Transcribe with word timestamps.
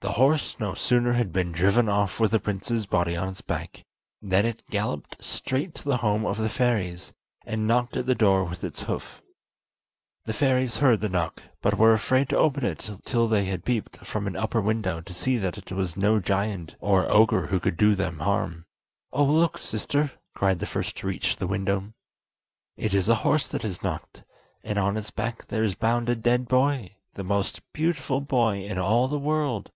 The 0.00 0.12
horse 0.12 0.60
no 0.60 0.74
sooner 0.74 1.14
had 1.14 1.32
been 1.32 1.50
driven 1.50 1.88
off 1.88 2.20
with 2.20 2.30
the 2.30 2.38
prince's 2.38 2.86
body 2.86 3.16
on 3.16 3.28
its 3.30 3.40
back 3.40 3.82
than 4.22 4.46
it 4.46 4.62
galloped 4.70 5.16
straight 5.20 5.74
to 5.74 5.84
the 5.84 5.96
home 5.96 6.24
of 6.24 6.38
the 6.38 6.48
fairies, 6.48 7.12
and 7.44 7.66
knocked 7.66 7.96
at 7.96 8.06
the 8.06 8.14
door 8.14 8.44
with 8.44 8.62
its 8.62 8.82
hoof. 8.82 9.20
The 10.24 10.32
fairies 10.32 10.76
heard 10.76 11.00
the 11.00 11.08
knock, 11.08 11.42
but 11.60 11.76
were 11.76 11.92
afraid 11.92 12.28
to 12.28 12.38
open 12.38 12.76
till 12.76 13.26
they 13.26 13.46
had 13.46 13.64
peeped 13.64 13.96
from 14.06 14.28
an 14.28 14.36
upper 14.36 14.60
window 14.60 15.00
to 15.00 15.12
see 15.12 15.36
that 15.38 15.58
it 15.58 15.72
was 15.72 15.96
no 15.96 16.20
giant 16.20 16.76
or 16.78 17.10
ogre 17.10 17.48
who 17.48 17.58
could 17.58 17.76
do 17.76 17.96
them 17.96 18.20
harm. 18.20 18.66
"Oh, 19.12 19.24
look, 19.24 19.58
sister!" 19.58 20.12
cried 20.32 20.60
the 20.60 20.66
first 20.66 20.96
to 20.98 21.08
reach 21.08 21.36
the 21.36 21.48
window, 21.48 21.92
"it 22.76 22.94
is 22.94 23.08
a 23.08 23.16
horse 23.26 23.48
that 23.48 23.62
has 23.62 23.82
knocked, 23.82 24.22
and 24.62 24.78
on 24.78 24.96
its 24.96 25.10
back 25.10 25.48
there 25.48 25.64
is 25.64 25.74
bound 25.74 26.08
a 26.08 26.14
dead 26.14 26.46
boy, 26.46 26.94
the 27.14 27.24
most 27.24 27.60
beautiful 27.72 28.20
boy 28.20 28.64
in 28.64 28.78
all 28.78 29.08
the 29.08 29.18
world!" 29.18 29.72